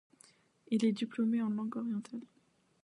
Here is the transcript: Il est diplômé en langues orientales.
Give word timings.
Il 0.71 0.83
est 0.83 0.93
diplômé 0.93 1.43
en 1.43 1.49
langues 1.49 1.77
orientales. 1.77 2.25